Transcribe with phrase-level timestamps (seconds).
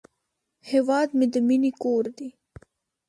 [0.69, 2.29] هیواد مې د مینې کور دی